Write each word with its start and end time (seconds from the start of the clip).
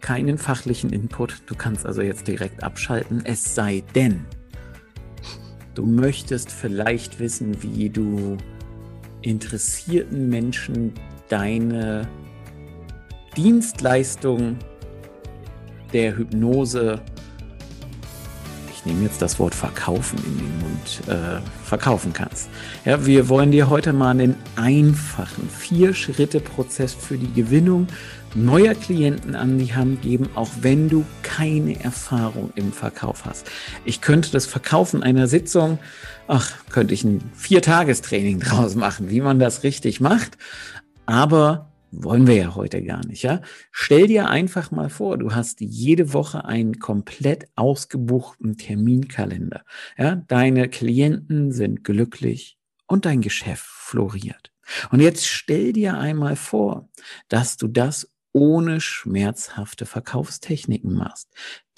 keinen 0.00 0.38
fachlichen 0.38 0.90
Input. 0.90 1.42
Du 1.46 1.54
kannst 1.54 1.86
also 1.86 2.02
jetzt 2.02 2.28
direkt 2.28 2.62
abschalten. 2.62 3.22
Es 3.24 3.54
sei 3.54 3.82
denn, 3.94 4.24
du 5.74 5.86
möchtest 5.86 6.50
vielleicht 6.50 7.18
wissen, 7.20 7.62
wie 7.62 7.90
du 7.90 8.36
interessierten 9.22 10.28
Menschen 10.28 10.92
deine 11.28 12.08
Dienstleistung 13.36 14.56
der 15.92 16.16
Hypnose, 16.16 17.00
nehme 18.88 19.04
jetzt 19.04 19.20
das 19.20 19.38
Wort 19.38 19.54
verkaufen 19.54 20.18
in 20.24 20.38
den 20.38 20.58
Mund, 20.60 21.08
äh, 21.08 21.40
verkaufen 21.64 22.12
kannst. 22.12 22.48
Ja, 22.84 23.04
wir 23.04 23.28
wollen 23.28 23.50
dir 23.50 23.68
heute 23.68 23.92
mal 23.92 24.10
einen 24.10 24.34
einfachen 24.56 25.48
Vier-Schritte-Prozess 25.48 26.94
für 26.94 27.18
die 27.18 27.32
Gewinnung 27.32 27.86
neuer 28.34 28.74
Klienten 28.74 29.34
an 29.34 29.58
die 29.58 29.74
Hand 29.74 30.02
geben, 30.02 30.28
auch 30.34 30.50
wenn 30.60 30.88
du 30.88 31.04
keine 31.22 31.82
Erfahrung 31.82 32.50
im 32.54 32.72
Verkauf 32.72 33.24
hast. 33.24 33.46
Ich 33.84 34.00
könnte 34.00 34.30
das 34.30 34.46
Verkaufen 34.46 35.02
einer 35.02 35.28
Sitzung, 35.28 35.78
ach, 36.26 36.52
könnte 36.70 36.94
ich 36.94 37.04
ein 37.04 37.22
Viertagestraining 37.34 38.40
draus 38.40 38.74
machen, 38.74 39.10
wie 39.10 39.20
man 39.20 39.38
das 39.38 39.62
richtig 39.62 40.00
macht. 40.00 40.38
Aber 41.06 41.67
wollen 41.90 42.26
wir 42.26 42.34
ja 42.34 42.54
heute 42.54 42.82
gar 42.82 43.04
nicht, 43.06 43.22
ja? 43.22 43.40
Stell 43.70 44.06
dir 44.06 44.28
einfach 44.28 44.70
mal 44.70 44.90
vor, 44.90 45.18
du 45.18 45.34
hast 45.34 45.60
jede 45.60 46.12
Woche 46.12 46.44
einen 46.44 46.78
komplett 46.78 47.48
ausgebuchten 47.56 48.56
Terminkalender. 48.56 49.64
Ja, 49.96 50.16
deine 50.16 50.68
Klienten 50.68 51.52
sind 51.52 51.84
glücklich 51.84 52.58
und 52.86 53.04
dein 53.04 53.20
Geschäft 53.20 53.64
floriert. 53.64 54.52
Und 54.90 55.00
jetzt 55.00 55.26
stell 55.26 55.72
dir 55.72 55.98
einmal 55.98 56.36
vor, 56.36 56.88
dass 57.28 57.56
du 57.56 57.68
das 57.68 58.10
ohne 58.32 58.80
schmerzhafte 58.80 59.86
Verkaufstechniken 59.86 60.94
machst, 60.94 61.28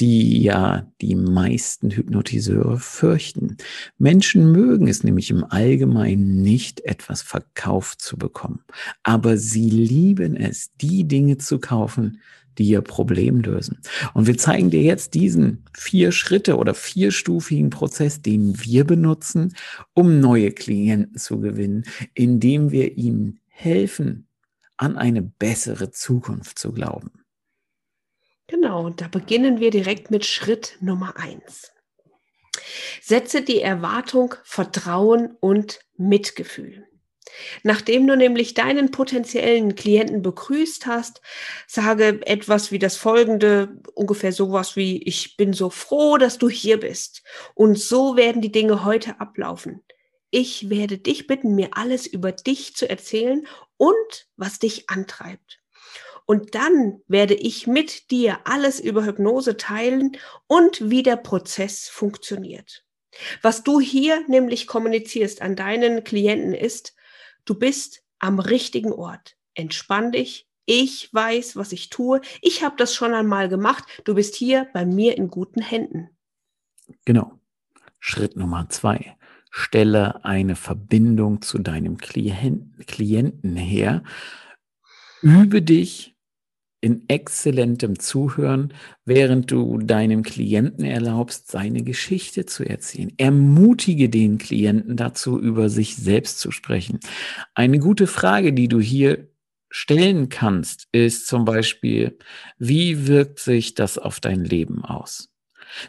die 0.00 0.42
ja 0.42 0.90
die 1.00 1.14
meisten 1.14 1.90
Hypnotiseure 1.90 2.78
fürchten. 2.78 3.56
Menschen 3.98 4.50
mögen 4.52 4.88
es 4.88 5.04
nämlich 5.04 5.30
im 5.30 5.44
Allgemeinen 5.44 6.42
nicht, 6.42 6.80
etwas 6.84 7.22
verkauft 7.22 8.00
zu 8.00 8.16
bekommen, 8.16 8.64
aber 9.02 9.36
sie 9.36 9.70
lieben 9.70 10.36
es, 10.36 10.70
die 10.80 11.06
Dinge 11.06 11.38
zu 11.38 11.58
kaufen, 11.58 12.20
die 12.58 12.68
ihr 12.68 12.82
Problem 12.82 13.40
lösen. 13.40 13.78
Und 14.12 14.26
wir 14.26 14.36
zeigen 14.36 14.70
dir 14.70 14.82
jetzt 14.82 15.14
diesen 15.14 15.64
vier 15.76 16.12
Schritte 16.12 16.56
oder 16.58 16.74
vierstufigen 16.74 17.70
Prozess, 17.70 18.22
den 18.22 18.62
wir 18.62 18.84
benutzen, 18.84 19.54
um 19.94 20.20
neue 20.20 20.50
Klienten 20.52 21.16
zu 21.16 21.40
gewinnen, 21.40 21.84
indem 22.14 22.70
wir 22.70 22.98
ihnen 22.98 23.40
helfen, 23.46 24.26
an 24.80 24.96
eine 24.96 25.20
bessere 25.20 25.90
Zukunft 25.90 26.58
zu 26.58 26.72
glauben. 26.72 27.24
Genau, 28.46 28.88
da 28.88 29.08
beginnen 29.08 29.60
wir 29.60 29.70
direkt 29.70 30.10
mit 30.10 30.24
Schritt 30.24 30.78
Nummer 30.80 31.16
eins. 31.18 31.70
Setze 33.02 33.42
die 33.42 33.60
Erwartung, 33.60 34.34
Vertrauen 34.42 35.36
und 35.40 35.80
Mitgefühl. 35.98 36.86
Nachdem 37.62 38.06
du 38.06 38.16
nämlich 38.16 38.54
deinen 38.54 38.90
potenziellen 38.90 39.74
Klienten 39.74 40.22
begrüßt 40.22 40.86
hast, 40.86 41.20
sage 41.66 42.26
etwas 42.26 42.72
wie 42.72 42.78
das 42.78 42.96
folgende, 42.96 43.80
ungefähr 43.94 44.32
sowas 44.32 44.76
wie, 44.76 45.02
ich 45.02 45.36
bin 45.36 45.52
so 45.52 45.68
froh, 45.68 46.16
dass 46.16 46.38
du 46.38 46.48
hier 46.48 46.80
bist. 46.80 47.22
Und 47.54 47.78
so 47.78 48.16
werden 48.16 48.40
die 48.40 48.50
Dinge 48.50 48.84
heute 48.84 49.20
ablaufen. 49.20 49.82
Ich 50.30 50.70
werde 50.70 50.96
dich 50.96 51.26
bitten, 51.26 51.54
mir 51.54 51.70
alles 51.72 52.06
über 52.06 52.32
dich 52.32 52.74
zu 52.74 52.88
erzählen 52.88 53.46
und 53.80 54.28
was 54.36 54.58
dich 54.58 54.90
antreibt. 54.90 55.62
Und 56.26 56.54
dann 56.54 57.00
werde 57.08 57.32
ich 57.34 57.66
mit 57.66 58.10
dir 58.10 58.40
alles 58.44 58.78
über 58.78 59.06
Hypnose 59.06 59.56
teilen 59.56 60.18
und 60.46 60.90
wie 60.90 61.02
der 61.02 61.16
Prozess 61.16 61.88
funktioniert. 61.88 62.84
Was 63.40 63.64
du 63.64 63.80
hier 63.80 64.22
nämlich 64.28 64.66
kommunizierst 64.66 65.40
an 65.40 65.56
deinen 65.56 66.04
Klienten 66.04 66.52
ist, 66.52 66.94
du 67.46 67.54
bist 67.54 68.02
am 68.18 68.38
richtigen 68.38 68.92
Ort. 68.92 69.38
Entspann 69.54 70.12
dich. 70.12 70.46
Ich 70.66 71.12
weiß, 71.12 71.56
was 71.56 71.72
ich 71.72 71.88
tue. 71.88 72.20
Ich 72.42 72.62
habe 72.62 72.76
das 72.76 72.94
schon 72.94 73.14
einmal 73.14 73.48
gemacht. 73.48 73.84
Du 74.04 74.14
bist 74.14 74.34
hier 74.36 74.68
bei 74.74 74.84
mir 74.84 75.16
in 75.16 75.28
guten 75.28 75.62
Händen. 75.62 76.10
Genau. 77.06 77.40
Schritt 77.98 78.36
Nummer 78.36 78.68
zwei 78.68 79.16
stelle 79.50 80.24
eine 80.24 80.56
Verbindung 80.56 81.42
zu 81.42 81.58
deinem 81.58 81.98
Klienten 81.98 83.56
her, 83.56 84.02
übe 85.22 85.60
dich 85.60 86.16
in 86.80 87.04
exzellentem 87.08 87.98
Zuhören, 87.98 88.72
während 89.04 89.50
du 89.50 89.78
deinem 89.78 90.22
Klienten 90.22 90.84
erlaubst, 90.84 91.50
seine 91.50 91.82
Geschichte 91.82 92.46
zu 92.46 92.64
erzählen. 92.64 93.12
Ermutige 93.18 94.08
den 94.08 94.38
Klienten 94.38 94.96
dazu, 94.96 95.38
über 95.38 95.68
sich 95.68 95.96
selbst 95.96 96.40
zu 96.40 96.50
sprechen. 96.50 97.00
Eine 97.54 97.80
gute 97.80 98.06
Frage, 98.06 98.54
die 98.54 98.68
du 98.68 98.80
hier 98.80 99.28
stellen 99.68 100.30
kannst, 100.30 100.88
ist 100.92 101.26
zum 101.26 101.44
Beispiel, 101.44 102.18
wie 102.58 103.06
wirkt 103.06 103.40
sich 103.40 103.74
das 103.74 103.98
auf 103.98 104.20
dein 104.20 104.44
Leben 104.44 104.84
aus? 104.84 105.28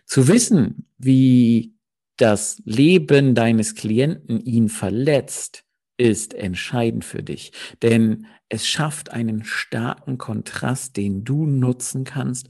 Zu 0.05 0.27
wissen, 0.27 0.87
wie 0.97 1.73
das 2.21 2.61
Leben 2.65 3.33
deines 3.35 3.75
Klienten 3.75 4.39
ihn 4.39 4.69
verletzt, 4.69 5.63
ist 5.97 6.33
entscheidend 6.33 7.03
für 7.03 7.23
dich. 7.23 7.51
Denn 7.81 8.27
es 8.49 8.67
schafft 8.67 9.11
einen 9.11 9.43
starken 9.43 10.17
Kontrast, 10.17 10.97
den 10.97 11.23
du 11.23 11.45
nutzen 11.45 12.03
kannst, 12.03 12.49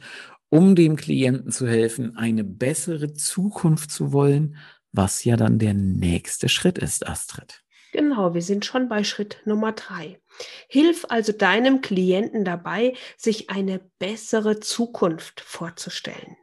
um 0.49 0.75
dem 0.75 0.97
Klienten 0.97 1.51
zu 1.51 1.67
helfen, 1.67 2.17
eine 2.17 2.43
bessere 2.43 3.13
Zukunft 3.13 3.91
zu 3.91 4.11
wollen, 4.11 4.57
was 4.91 5.23
ja 5.23 5.37
dann 5.37 5.57
der 5.57 5.73
nächste 5.73 6.49
Schritt 6.49 6.77
ist, 6.77 7.07
Astrid. 7.07 7.63
Genau, 7.93 8.33
wir 8.33 8.41
sind 8.41 8.65
schon 8.65 8.89
bei 8.89 9.03
Schritt 9.03 9.41
Nummer 9.45 9.73
drei. 9.73 10.19
Hilf 10.67 11.05
also 11.09 11.31
deinem 11.33 11.81
Klienten 11.81 12.45
dabei, 12.45 12.93
sich 13.17 13.49
eine 13.49 13.79
bessere 13.99 14.59
Zukunft 14.59 15.41
vorzustellen. 15.41 16.37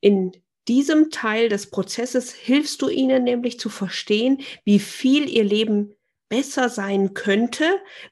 In 0.00 0.32
diesem 0.68 1.10
Teil 1.10 1.48
des 1.48 1.70
Prozesses 1.70 2.32
hilfst 2.32 2.82
du 2.82 2.88
ihnen 2.88 3.24
nämlich 3.24 3.58
zu 3.58 3.68
verstehen, 3.68 4.42
wie 4.64 4.78
viel 4.78 5.28
ihr 5.28 5.44
Leben 5.44 5.94
besser 6.28 6.68
sein 6.68 7.14
könnte, 7.14 7.64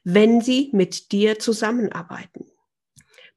wenn 0.03 0.41
sie 0.41 0.69
mit 0.71 1.11
dir 1.11 1.39
zusammenarbeiten. 1.39 2.45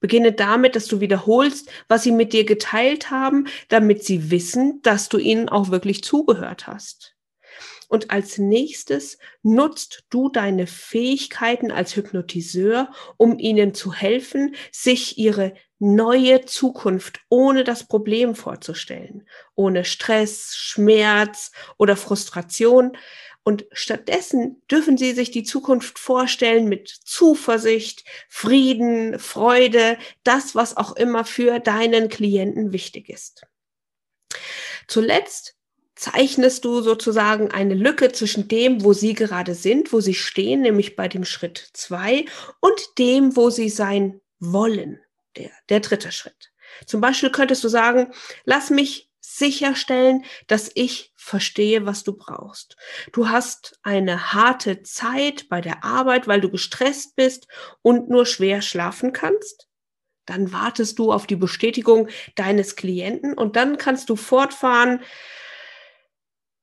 Beginne 0.01 0.33
damit, 0.33 0.77
dass 0.77 0.87
du 0.87 1.01
wiederholst, 1.01 1.71
was 1.89 2.05
sie 2.05 2.13
mit 2.13 2.33
dir 2.33 2.45
geteilt 2.45 3.11
haben, 3.11 3.49
damit 3.69 4.05
sie 4.05 4.31
wissen, 4.31 4.81
dass 4.83 5.09
du 5.09 5.19
ihnen 5.19 5.49
auch 5.49 5.71
wirklich 5.71 6.05
zugehört 6.05 6.69
hast. 6.69 7.17
Und 7.89 8.11
als 8.11 8.39
nächstes 8.39 9.19
nutzt 9.43 10.05
du 10.11 10.29
deine 10.29 10.67
Fähigkeiten 10.67 11.73
als 11.73 11.97
Hypnotiseur, 11.97 12.93
um 13.17 13.39
ihnen 13.39 13.75
zu 13.75 13.93
helfen, 13.93 14.55
sich 14.71 15.19
ihre 15.19 15.55
neue 15.79 16.45
Zukunft 16.45 17.21
ohne 17.29 17.65
das 17.65 17.85
Problem 17.85 18.35
vorzustellen, 18.35 19.29
ohne 19.55 19.85
Stress, 19.85 20.57
Schmerz 20.57 21.53
oder 21.77 21.97
Frustration. 21.97 22.97
Und 23.45 23.67
stattdessen 23.73 24.63
dürfen 24.71 24.99
Sie 24.99 25.13
sich 25.13 25.31
die 25.31 25.45
Zukunft 25.45 25.99
vorstellen 25.99 26.69
mit 26.69 26.89
Zuversicht, 26.89 28.05
Frieden, 28.29 29.19
Freude, 29.19 29.97
das, 30.25 30.55
was 30.55 30.77
auch 30.77 30.97
immer 30.97 31.25
für 31.25 31.59
deinen 31.61 32.09
Klienten 32.09 32.73
wichtig 32.73 33.09
ist. 33.09 33.47
Zuletzt 34.87 35.55
zeichnest 35.95 36.65
du 36.65 36.81
sozusagen 36.81 37.51
eine 37.51 37.75
Lücke 37.75 38.13
zwischen 38.13 38.49
dem, 38.49 38.85
wo 38.85 38.93
sie 38.93 39.15
gerade 39.15 39.55
sind, 39.55 39.93
wo 39.93 40.01
sie 40.01 40.15
stehen, 40.15 40.61
nämlich 40.61 40.95
bei 40.95 41.09
dem 41.09 41.25
Schritt 41.25 41.71
zwei, 41.73 42.25
und 42.61 42.99
dem, 42.99 43.37
wo 43.37 43.51
sie 43.51 43.69
sein 43.69 44.21
wollen 44.39 45.01
der, 45.37 45.51
der 45.69 45.81
dritte 45.81 46.13
Schritt. 46.13 46.53
Zum 46.87 47.01
Beispiel 47.01 47.31
könntest 47.31 47.65
du 47.65 47.69
sagen, 47.69 48.13
lass 48.45 48.71
mich 48.71 49.09
sicherstellen, 49.21 50.25
dass 50.47 50.71
ich 50.75 51.13
verstehe, 51.17 51.85
was 51.85 52.03
du 52.03 52.17
brauchst. 52.17 52.77
Du 53.13 53.29
hast 53.29 53.79
eine 53.83 54.33
harte 54.33 54.83
Zeit 54.83 55.49
bei 55.49 55.61
der 55.61 55.85
Arbeit, 55.85 56.27
weil 56.27 56.41
du 56.41 56.51
gestresst 56.51 57.15
bist 57.15 57.47
und 57.83 58.09
nur 58.09 58.27
schwer 58.27 58.63
schlafen 58.63 59.13
kannst. 59.13 59.69
Dann 60.25 60.53
wartest 60.53 60.99
du 60.99 61.13
auf 61.13 61.27
die 61.27 61.37
Bestätigung 61.37 62.09
deines 62.37 62.77
Klienten 62.77 63.35
und 63.35 63.57
dann 63.57 63.77
kannst 63.77 64.09
du 64.11 64.17
fortfahren, 64.17 65.03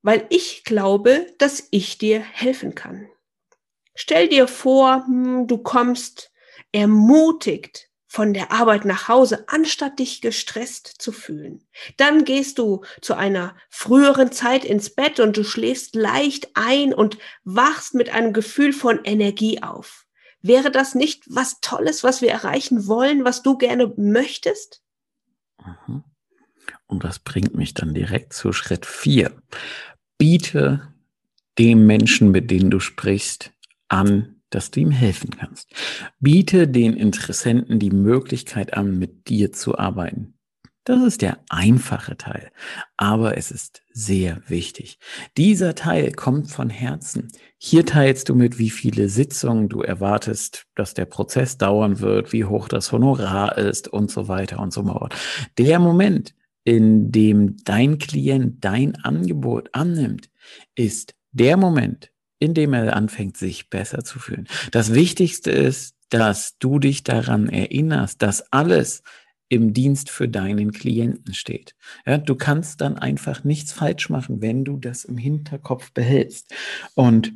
weil 0.01 0.25
ich 0.29 0.63
glaube, 0.63 1.27
dass 1.37 1.67
ich 1.71 1.97
dir 1.97 2.19
helfen 2.19 2.75
kann. 2.75 3.09
Stell 3.95 4.27
dir 4.27 4.47
vor, 4.47 5.05
hm, 5.05 5.47
du 5.47 5.57
kommst 5.59 6.31
ermutigt 6.71 7.89
von 8.15 8.33
der 8.33 8.53
Arbeit 8.53 8.85
nach 8.85 9.09
Hause, 9.09 9.43
anstatt 9.47 9.99
dich 9.99 10.21
gestresst 10.21 10.87
zu 10.87 11.11
fühlen. 11.11 11.67
Dann 11.97 12.23
gehst 12.23 12.59
du 12.59 12.85
zu 13.01 13.13
einer 13.13 13.57
früheren 13.67 14.31
Zeit 14.31 14.63
ins 14.63 14.89
Bett 14.89 15.19
und 15.19 15.35
du 15.35 15.43
schläfst 15.43 15.95
leicht 15.95 16.47
ein 16.53 16.93
und 16.93 17.17
wachst 17.43 17.93
mit 17.93 18.07
einem 18.13 18.31
Gefühl 18.31 18.71
von 18.71 19.01
Energie 19.03 19.61
auf. 19.61 20.05
Wäre 20.41 20.71
das 20.71 20.95
nicht 20.95 21.23
was 21.27 21.59
Tolles, 21.59 22.05
was 22.05 22.21
wir 22.21 22.31
erreichen 22.31 22.87
wollen, 22.87 23.25
was 23.25 23.43
du 23.43 23.57
gerne 23.57 23.93
möchtest? 23.97 24.81
Mhm. 25.61 26.05
Und 26.87 27.03
das 27.03 27.19
bringt 27.19 27.53
mich 27.53 27.73
dann 27.73 27.93
direkt 27.93 28.31
zu 28.31 28.53
Schritt 28.53 28.85
vier. 28.85 29.35
Biete 30.17 30.93
dem 31.59 31.85
Menschen, 31.85 32.31
mit 32.31 32.49
dem 32.49 32.69
du 32.69 32.79
sprichst, 32.79 33.51
an, 33.89 34.34
dass 34.55 34.71
du 34.71 34.79
ihm 34.79 34.91
helfen 34.91 35.31
kannst. 35.31 35.69
Biete 36.19 36.67
den 36.67 36.93
Interessenten 36.93 37.77
die 37.77 37.91
Möglichkeit 37.91 38.73
an, 38.75 38.97
mit 38.97 39.27
dir 39.27 39.51
zu 39.51 39.77
arbeiten. 39.77 40.35
Das 40.85 41.01
ist 41.01 41.23
der 41.23 41.39
einfache 41.49 42.15
Teil, 42.15 42.51
aber 42.95 43.37
es 43.37 43.49
ist 43.49 43.81
sehr 43.91 44.39
wichtig. 44.47 44.99
Dieser 45.35 45.73
Teil 45.73 46.11
kommt 46.11 46.51
von 46.51 46.69
Herzen. 46.69 47.29
Hier 47.57 47.87
teilst 47.87 48.29
du 48.29 48.35
mit, 48.35 48.59
wie 48.59 48.69
viele 48.69 49.09
Sitzungen 49.09 49.67
du 49.67 49.81
erwartest, 49.81 50.67
dass 50.75 50.93
der 50.93 51.05
Prozess 51.05 51.57
dauern 51.57 52.01
wird, 52.01 52.33
wie 52.33 52.45
hoch 52.45 52.67
das 52.67 52.91
Honorar 52.91 53.57
ist 53.57 53.87
und 53.87 54.11
so 54.11 54.27
weiter 54.27 54.59
und 54.59 54.71
so 54.71 54.83
fort. 54.83 55.15
Der 55.57 55.79
Moment, 55.79 56.35
in 56.63 57.11
dem 57.11 57.57
dein 57.63 57.97
Klient 57.97 58.63
dein 58.63 58.95
Angebot 59.03 59.69
annimmt, 59.73 60.29
ist 60.75 61.15
der 61.31 61.57
Moment, 61.57 62.11
indem 62.39 62.73
er 62.73 62.95
anfängt, 62.95 63.37
sich 63.37 63.69
besser 63.69 64.03
zu 64.03 64.19
fühlen. 64.19 64.47
Das 64.71 64.93
Wichtigste 64.93 65.51
ist, 65.51 65.95
dass 66.09 66.57
du 66.59 66.79
dich 66.79 67.03
daran 67.03 67.49
erinnerst, 67.49 68.21
dass 68.21 68.51
alles 68.51 69.01
im 69.47 69.73
Dienst 69.73 70.09
für 70.09 70.27
deinen 70.27 70.71
Klienten 70.71 71.33
steht. 71.33 71.75
Ja, 72.05 72.17
du 72.17 72.35
kannst 72.35 72.81
dann 72.81 72.97
einfach 72.97 73.43
nichts 73.43 73.71
falsch 73.71 74.09
machen, 74.09 74.41
wenn 74.41 74.65
du 74.65 74.77
das 74.77 75.05
im 75.05 75.17
Hinterkopf 75.17 75.91
behältst. 75.91 76.53
Und 76.95 77.33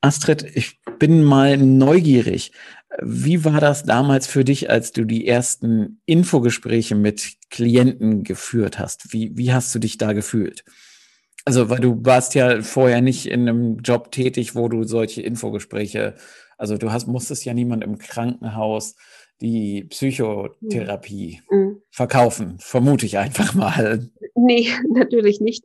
Astrid, 0.00 0.44
ich 0.54 0.80
bin 0.98 1.22
mal 1.22 1.58
neugierig. 1.58 2.52
Wie 3.02 3.44
war 3.44 3.60
das 3.60 3.84
damals 3.84 4.26
für 4.26 4.44
dich, 4.44 4.70
als 4.70 4.92
du 4.92 5.04
die 5.04 5.26
ersten 5.26 6.00
Infogespräche 6.06 6.94
mit 6.94 7.34
Klienten 7.50 8.24
geführt 8.24 8.78
hast? 8.78 9.12
Wie, 9.12 9.36
wie 9.36 9.52
hast 9.52 9.74
du 9.74 9.78
dich 9.78 9.98
da 9.98 10.12
gefühlt? 10.12 10.64
Also, 11.44 11.70
weil 11.70 11.80
du 11.80 12.04
warst 12.04 12.34
ja 12.34 12.62
vorher 12.62 13.00
nicht 13.00 13.26
in 13.26 13.48
einem 13.48 13.78
Job 13.78 14.12
tätig, 14.12 14.54
wo 14.54 14.68
du 14.68 14.84
solche 14.84 15.22
Infogespräche, 15.22 16.14
also 16.58 16.76
du 16.76 16.92
hast, 16.92 17.06
musstest 17.06 17.44
ja 17.44 17.54
niemand 17.54 17.82
im 17.82 17.98
Krankenhaus 17.98 18.96
die 19.40 19.84
Psychotherapie 19.84 21.40
mhm. 21.50 21.80
verkaufen, 21.90 22.56
vermute 22.58 23.06
ich 23.06 23.18
einfach 23.18 23.54
mal. 23.54 24.10
Nee, 24.34 24.68
natürlich 24.90 25.40
nicht. 25.40 25.64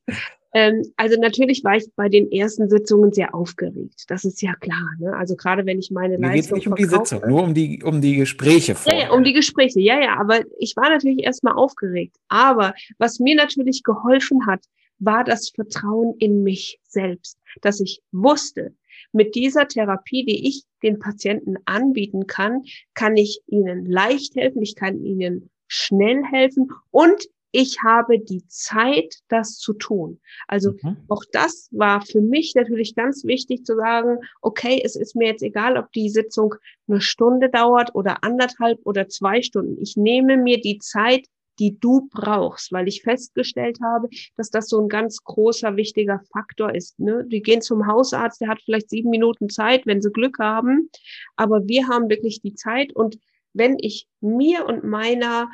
Ähm, 0.53 0.83
also 0.95 1.19
natürlich 1.19 1.65
war 1.65 1.75
ich 1.75 1.85
bei 1.97 2.07
den 2.07 2.31
ersten 2.31 2.69
Sitzungen 2.69 3.11
sehr 3.11 3.35
aufgeregt. 3.35 4.05
Das 4.07 4.23
ist 4.23 4.41
ja 4.41 4.53
klar. 4.55 4.89
Ne? 4.99 5.13
Also 5.13 5.35
gerade 5.35 5.65
wenn 5.65 5.79
ich 5.79 5.91
meine 5.91 6.17
Mir 6.17 6.27
Leistung 6.27 6.59
geht 6.59 6.67
nicht 6.67 6.67
um 6.67 6.75
die 6.75 6.85
Sitzung, 6.85 7.21
nur 7.27 7.43
um 7.43 7.53
die 7.53 7.83
um 7.83 7.99
die 7.99 8.15
Gespräche 8.15 8.73
vorher. 8.73 9.01
Ja, 9.01 9.07
ja, 9.07 9.13
um 9.13 9.25
die 9.25 9.33
Gespräche. 9.33 9.81
Ja, 9.81 9.99
ja. 9.99 10.17
Aber 10.17 10.39
ich 10.57 10.77
war 10.77 10.89
natürlich 10.89 11.25
erstmal 11.25 11.55
aufgeregt. 11.55 12.15
Aber 12.29 12.73
was 12.97 13.19
mir 13.19 13.35
natürlich 13.35 13.83
geholfen 13.83 14.47
hat, 14.47 14.61
war 14.99 15.23
das 15.23 15.49
Vertrauen 15.49 16.15
in 16.19 16.43
mich 16.43 16.79
selbst, 16.83 17.37
dass 17.61 17.79
ich 17.79 18.01
wusste, 18.11 18.75
mit 19.11 19.35
dieser 19.35 19.67
Therapie, 19.67 20.25
die 20.25 20.47
ich 20.47 20.63
den 20.83 20.99
Patienten 20.99 21.55
anbieten 21.65 22.27
kann, 22.27 22.63
kann 22.93 23.17
ich 23.17 23.41
ihnen 23.47 23.85
leicht 23.85 24.35
helfen, 24.35 24.61
ich 24.61 24.75
kann 24.75 25.03
ihnen 25.03 25.49
schnell 25.67 26.23
helfen 26.23 26.69
und 26.91 27.27
ich 27.57 27.81
habe 27.83 28.19
die 28.19 28.45
Zeit, 28.47 29.15
das 29.29 29.57
zu 29.57 29.71
tun. 29.71 30.19
Also 30.45 30.73
mhm. 30.81 30.97
auch 31.07 31.23
das 31.31 31.69
war 31.71 32.01
für 32.01 32.19
mich 32.19 32.53
natürlich 32.53 32.95
ganz 32.95 33.23
wichtig 33.23 33.63
zu 33.63 33.77
sagen, 33.77 34.17
okay, 34.41 34.81
es 34.83 34.97
ist 34.97 35.15
mir 35.15 35.29
jetzt 35.29 35.41
egal, 35.41 35.77
ob 35.77 35.89
die 35.93 36.09
Sitzung 36.09 36.55
eine 36.89 36.99
Stunde 36.99 37.49
dauert 37.49 37.95
oder 37.95 38.25
anderthalb 38.25 38.79
oder 38.83 39.07
zwei 39.07 39.41
Stunden. 39.41 39.81
Ich 39.81 39.95
nehme 39.95 40.35
mir 40.35 40.59
die 40.59 40.79
Zeit, 40.79 41.27
die 41.59 41.79
du 41.79 42.09
brauchst, 42.11 42.71
weil 42.71 42.87
ich 42.87 43.01
festgestellt 43.01 43.79
habe, 43.83 44.09
dass 44.35 44.49
das 44.49 44.67
so 44.67 44.81
ein 44.81 44.89
ganz 44.89 45.23
großer, 45.23 45.75
wichtiger 45.75 46.21
Faktor 46.31 46.73
ist. 46.73 46.99
Ne? 46.99 47.25
Die 47.27 47.41
gehen 47.41 47.61
zum 47.61 47.87
Hausarzt, 47.87 48.41
der 48.41 48.49
hat 48.49 48.61
vielleicht 48.63 48.89
sieben 48.89 49.09
Minuten 49.09 49.49
Zeit, 49.49 49.85
wenn 49.85 50.01
sie 50.01 50.11
Glück 50.11 50.39
haben, 50.39 50.89
aber 51.35 51.67
wir 51.67 51.87
haben 51.87 52.09
wirklich 52.09 52.41
die 52.41 52.55
Zeit 52.55 52.93
und 52.93 53.17
wenn 53.53 53.77
ich 53.79 54.07
mir 54.19 54.65
und 54.65 54.83
meiner 54.83 55.49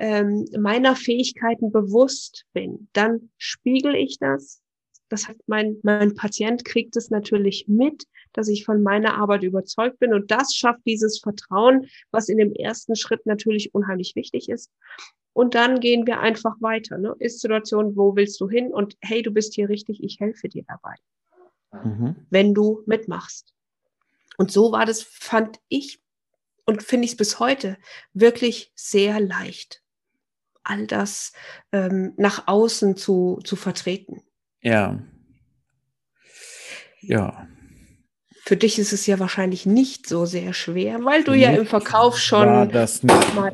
ähm, 0.00 0.46
meiner 0.58 0.96
Fähigkeiten 0.96 1.70
bewusst 1.70 2.46
bin, 2.54 2.88
dann 2.94 3.30
spiegel 3.36 3.94
ich 3.94 4.18
das. 4.18 4.62
Das 5.10 5.28
heißt, 5.28 5.40
mein, 5.46 5.76
mein 5.82 6.14
Patient 6.14 6.64
kriegt 6.64 6.96
es 6.96 7.10
natürlich 7.10 7.66
mit, 7.68 8.04
dass 8.32 8.48
ich 8.48 8.64
von 8.64 8.82
meiner 8.82 9.14
Arbeit 9.18 9.42
überzeugt 9.42 9.98
bin. 9.98 10.14
Und 10.14 10.30
das 10.30 10.54
schafft 10.54 10.80
dieses 10.86 11.18
Vertrauen, 11.18 11.86
was 12.12 12.28
in 12.28 12.38
dem 12.38 12.54
ersten 12.54 12.96
Schritt 12.96 13.26
natürlich 13.26 13.74
unheimlich 13.74 14.14
wichtig 14.16 14.48
ist. 14.48 14.70
Und 15.32 15.54
dann 15.54 15.80
gehen 15.80 16.06
wir 16.06 16.20
einfach 16.20 16.56
weiter. 16.60 16.98
Ne? 16.98 17.14
Ist 17.18 17.40
Situation, 17.40 17.96
wo 17.96 18.16
willst 18.16 18.40
du 18.40 18.48
hin? 18.48 18.72
Und 18.72 18.96
hey, 19.00 19.22
du 19.22 19.30
bist 19.30 19.54
hier 19.54 19.68
richtig, 19.68 20.02
ich 20.02 20.18
helfe 20.20 20.48
dir 20.48 20.64
dabei. 20.66 20.94
Mhm. 21.84 22.26
Wenn 22.30 22.54
du 22.54 22.82
mitmachst. 22.86 23.54
Und 24.36 24.50
so 24.50 24.72
war 24.72 24.86
das, 24.86 25.02
fand 25.02 25.60
ich 25.68 26.00
und 26.64 26.82
finde 26.82 27.04
ich 27.04 27.12
es 27.12 27.16
bis 27.16 27.38
heute 27.38 27.76
wirklich 28.12 28.72
sehr 28.74 29.20
leicht, 29.20 29.82
all 30.62 30.86
das 30.86 31.32
ähm, 31.72 32.14
nach 32.16 32.48
außen 32.48 32.96
zu, 32.96 33.40
zu 33.44 33.56
vertreten. 33.56 34.22
Ja. 34.62 35.00
Ja. 37.00 37.48
Für 38.42 38.56
dich 38.56 38.78
ist 38.78 38.92
es 38.92 39.06
ja 39.06 39.18
wahrscheinlich 39.18 39.66
nicht 39.66 40.08
so 40.08 40.24
sehr 40.24 40.54
schwer, 40.54 41.04
weil 41.04 41.22
du 41.24 41.34
ja 41.34 41.50
im 41.50 41.66
Verkauf 41.66 42.18
schon 42.18 42.46
war 42.46 42.66
das 42.66 43.02
nicht, 43.02 43.34
mal 43.34 43.52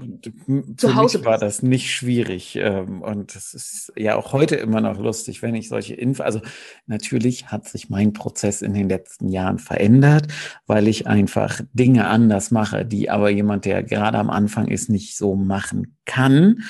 zu 0.76 0.94
Hause 0.94 1.24
war 1.24 1.38
das 1.38 1.62
nicht 1.62 1.92
schwierig. 1.92 2.56
Ähm, 2.56 3.02
und 3.02 3.34
es 3.34 3.52
ist 3.52 3.92
ja 3.96 4.14
auch 4.14 4.32
heute 4.32 4.54
immer 4.54 4.80
noch 4.80 4.98
lustig, 4.98 5.42
wenn 5.42 5.56
ich 5.56 5.68
solche 5.68 5.94
Info, 5.94 6.22
also 6.22 6.40
natürlich 6.86 7.48
hat 7.48 7.68
sich 7.68 7.90
mein 7.90 8.12
Prozess 8.12 8.62
in 8.62 8.74
den 8.74 8.88
letzten 8.88 9.28
Jahren 9.28 9.58
verändert, 9.58 10.28
weil 10.66 10.86
ich 10.86 11.08
einfach 11.08 11.60
Dinge 11.72 12.06
anders 12.06 12.52
mache, 12.52 12.84
die 12.84 13.10
aber 13.10 13.28
jemand, 13.30 13.64
der 13.64 13.82
gerade 13.82 14.18
am 14.18 14.30
Anfang 14.30 14.68
ist, 14.68 14.88
nicht 14.88 15.16
so 15.16 15.34
machen 15.34 15.96
kann, 16.04 16.62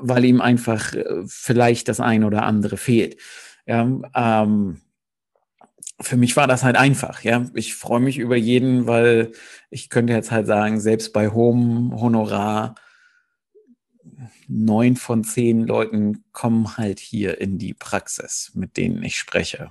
weil 0.00 0.24
ihm 0.24 0.40
einfach 0.40 0.92
äh, 0.92 1.22
vielleicht 1.26 1.88
das 1.88 2.00
ein 2.00 2.24
oder 2.24 2.42
andere 2.42 2.76
fehlt. 2.76 3.16
Ja, 3.64 3.88
ähm, 4.14 4.80
für 6.00 6.16
mich 6.16 6.36
war 6.36 6.46
das 6.46 6.64
halt 6.64 6.76
einfach, 6.76 7.22
ja. 7.22 7.44
Ich 7.54 7.74
freue 7.74 8.00
mich 8.00 8.18
über 8.18 8.36
jeden, 8.36 8.86
weil 8.86 9.32
ich 9.70 9.90
könnte 9.90 10.12
jetzt 10.12 10.30
halt 10.30 10.46
sagen, 10.46 10.80
selbst 10.80 11.12
bei 11.12 11.28
hohem 11.28 11.92
Honorar, 12.00 12.74
neun 14.48 14.96
von 14.96 15.22
zehn 15.24 15.66
Leuten 15.66 16.24
kommen 16.32 16.76
halt 16.76 16.98
hier 16.98 17.40
in 17.40 17.58
die 17.58 17.74
Praxis, 17.74 18.52
mit 18.54 18.76
denen 18.76 19.02
ich 19.02 19.16
spreche. 19.16 19.68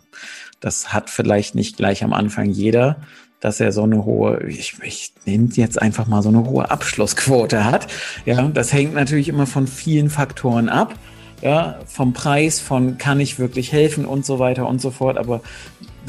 Das 0.59 0.93
hat 0.93 1.09
vielleicht 1.09 1.55
nicht 1.55 1.77
gleich 1.77 2.03
am 2.03 2.13
Anfang 2.13 2.49
jeder, 2.49 3.01
dass 3.39 3.59
er 3.59 3.71
so 3.71 3.83
eine 3.83 4.05
hohe, 4.05 4.43
ich, 4.47 4.75
ich 4.81 5.13
nenne 5.25 5.49
jetzt 5.53 5.81
einfach 5.81 6.07
mal 6.07 6.21
so 6.21 6.29
eine 6.29 6.45
hohe 6.45 6.69
Abschlussquote 6.69 7.65
hat. 7.65 7.87
Ja, 8.25 8.47
das 8.47 8.71
hängt 8.73 8.93
natürlich 8.93 9.29
immer 9.29 9.47
von 9.47 9.67
vielen 9.67 10.09
Faktoren 10.09 10.69
ab. 10.69 10.95
Ja, 11.41 11.79
vom 11.85 12.11
Preis, 12.11 12.59
von 12.59 12.97
kann 12.97 13.21
ich 13.21 13.39
wirklich 13.39 13.71
helfen 13.71 14.05
und 14.05 14.25
so 14.25 14.39
weiter 14.39 14.67
und 14.67 14.81
so 14.81 14.91
fort. 14.91 15.17
Aber 15.17 15.41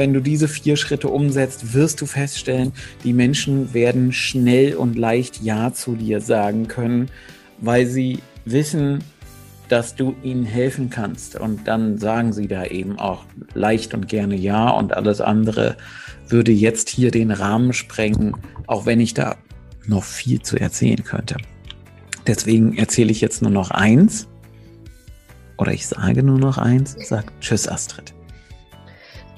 wenn 0.01 0.15
du 0.15 0.21
diese 0.21 0.49
vier 0.49 0.79
Schritte 0.79 1.09
umsetzt, 1.09 1.75
wirst 1.75 2.01
du 2.01 2.07
feststellen, 2.07 2.73
die 3.05 3.13
Menschen 3.13 3.75
werden 3.75 4.15
schnell 4.15 4.75
und 4.75 4.97
leicht 4.97 5.43
Ja 5.43 5.75
zu 5.75 5.95
dir 5.95 6.23
sagen 6.23 6.69
können, 6.69 7.11
weil 7.59 7.87
sie 7.87 8.21
wissen, 8.47 9.05
dass 9.69 9.97
du 9.97 10.17
ihnen 10.23 10.47
helfen 10.47 10.89
kannst. 10.89 11.39
Und 11.39 11.69
dann 11.69 11.99
sagen 11.99 12.33
sie 12.33 12.49
da 12.49 12.65
eben 12.65 12.99
auch 12.99 13.27
leicht 13.53 13.93
und 13.93 14.09
gerne 14.09 14.37
Ja 14.37 14.71
und 14.71 14.95
alles 14.95 15.21
andere 15.21 15.77
würde 16.27 16.51
jetzt 16.51 16.89
hier 16.89 17.11
den 17.11 17.31
Rahmen 17.31 17.75
sprengen, 17.75 18.35
auch 18.67 18.87
wenn 18.87 19.01
ich 19.01 19.13
da 19.13 19.37
noch 19.87 20.05
viel 20.05 20.41
zu 20.41 20.59
erzählen 20.59 21.05
könnte. 21.05 21.37
Deswegen 22.27 22.79
erzähle 22.79 23.11
ich 23.11 23.21
jetzt 23.21 23.43
nur 23.43 23.51
noch 23.51 23.71
eins. 23.71 24.29
Oder 25.59 25.75
ich 25.75 25.87
sage 25.87 26.23
nur 26.23 26.39
noch 26.39 26.57
eins. 26.57 26.97
Sag 27.07 27.39
Tschüss, 27.43 27.69
Astrid. 27.69 28.15